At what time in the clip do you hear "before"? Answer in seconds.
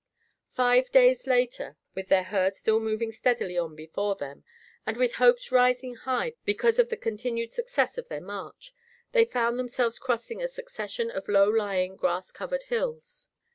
3.75-4.15